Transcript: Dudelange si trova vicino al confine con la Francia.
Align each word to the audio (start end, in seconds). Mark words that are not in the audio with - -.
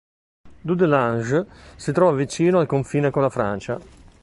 Dudelange 0.63 1.45
si 1.75 1.91
trova 1.91 2.15
vicino 2.17 2.57
al 2.57 2.65
confine 2.65 3.11
con 3.11 3.21
la 3.21 3.29
Francia. 3.29 3.79